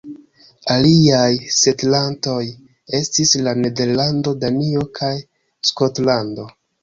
Aliaj 0.75 1.33
setlantoj 1.57 2.39
estis 3.01 3.35
el 3.41 3.51
Nederlando, 3.65 4.35
Danio, 4.45 4.87
kaj 5.01 5.13
Skotlando. 5.73 6.49